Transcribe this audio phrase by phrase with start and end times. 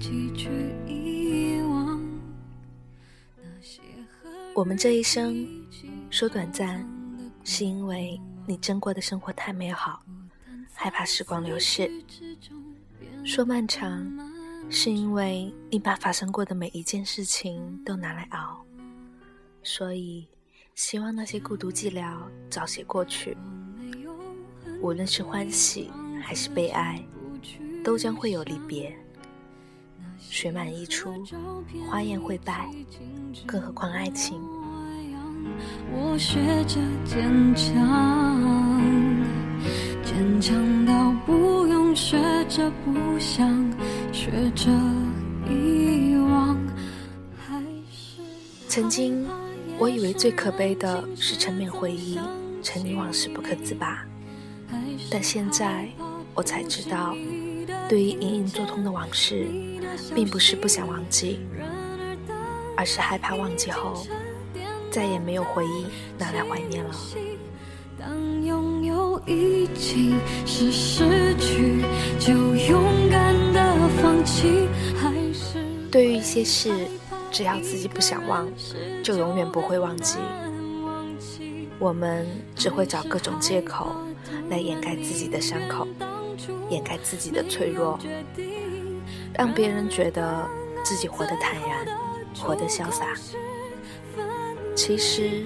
[0.00, 0.48] 几句
[0.86, 2.00] 遗忘
[4.54, 5.46] 我们这一生
[6.08, 6.82] 说短暂
[7.44, 10.02] 是因为你真过的生活太美好
[10.72, 11.90] 害怕时光流逝
[13.24, 14.02] 说漫长
[14.70, 18.64] 是因为你把发生过的每一件事情都拿来熬
[19.62, 20.26] 所以
[20.74, 22.16] 希望那些孤独寂寥
[22.48, 23.36] 早些过去
[24.80, 25.90] 无论是欢喜
[26.22, 26.98] 还是悲哀
[27.84, 28.96] 都将会有离别
[30.28, 31.12] 水满溢出，
[31.88, 32.68] 花艳会败，
[33.46, 34.40] 更何况爱情。
[35.92, 38.80] 我学着坚强，
[40.04, 43.48] 坚强到不用学着不想，
[44.12, 44.70] 学着
[45.48, 46.58] 遗忘。
[48.68, 49.26] 曾经。
[49.78, 52.18] 我以为最可悲的是沉湎回忆，
[52.62, 54.04] 沉溺往事不可自拔。
[55.10, 55.88] 但现在
[56.34, 57.16] 我才知道，
[57.88, 59.46] 对于隐隐作痛的往事，
[60.14, 61.40] 并不是不想忘记，
[62.76, 64.06] 而是害怕忘记后
[64.90, 65.86] 再也没有回忆
[66.18, 66.94] 拿来怀念了。
[67.98, 71.82] 当拥有已经是失去，
[72.18, 74.68] 就勇敢的放弃。
[75.90, 76.70] 对于一些事。
[77.32, 78.48] 只要自己不想忘，
[79.04, 80.18] 就永远不会忘记。
[81.78, 82.26] 我们
[82.56, 83.94] 只会找各种借口
[84.48, 85.86] 来掩盖自己的伤口，
[86.68, 87.98] 掩盖自己的脆弱，
[89.34, 90.48] 让别人觉得
[90.84, 91.86] 自己活得坦然，
[92.34, 93.14] 活得潇洒。
[94.74, 95.44] 其实，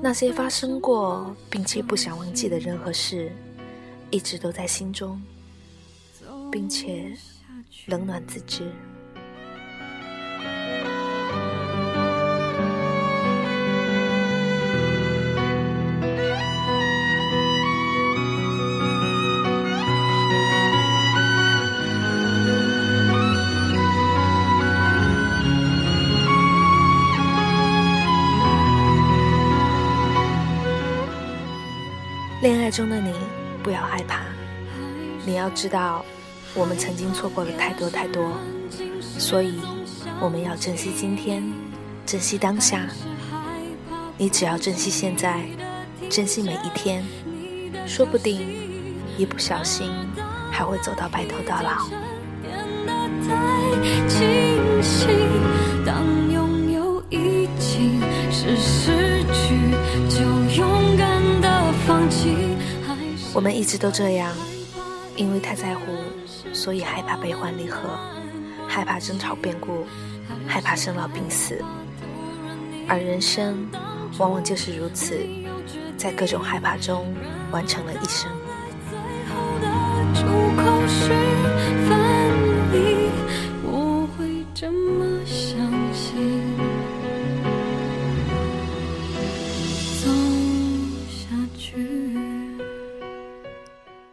[0.00, 3.32] 那些发生过并且不想忘记的任何事，
[4.10, 5.20] 一直都在心中，
[6.50, 7.16] 并且
[7.86, 8.70] 冷暖自知。
[32.68, 33.14] 爱中的你，
[33.62, 34.20] 不要害怕。
[35.24, 36.04] 你要知道，
[36.54, 38.30] 我们曾经错过了太多太多，
[39.00, 39.58] 所以
[40.20, 41.42] 我们要珍惜今天，
[42.04, 42.86] 珍惜当下。
[44.18, 45.46] 你只要珍惜现在，
[46.10, 47.02] 珍惜每一天，
[47.86, 48.46] 说不定
[49.16, 49.90] 一不小心
[50.52, 51.88] 还会走到白头到老。
[63.34, 64.34] 我们一直都这样，
[65.14, 65.82] 因为太在乎，
[66.52, 67.88] 所以害怕悲欢离合，
[68.66, 69.86] 害怕争吵变故，
[70.46, 71.62] 害怕生老病死。
[72.88, 73.68] 而人生
[74.18, 75.18] 往往就是如此，
[75.96, 77.14] 在各种害怕中
[77.50, 78.30] 完成了一生。
[78.90, 79.66] 最后的
[80.14, 80.24] 出
[80.56, 81.12] 口是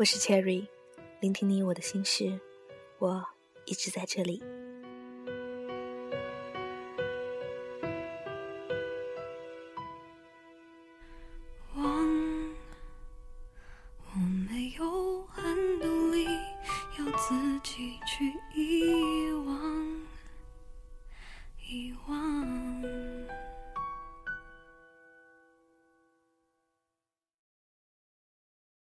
[0.00, 0.66] 我是 Cherry，
[1.20, 2.40] 聆听你我的心事，
[3.00, 3.22] 我
[3.66, 4.42] 一直在这里。
[11.76, 11.84] 忘，
[14.06, 14.18] 我
[14.48, 16.24] 没有很努力，
[16.98, 18.32] 要自己去。